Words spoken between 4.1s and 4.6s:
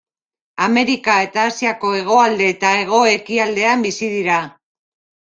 dira.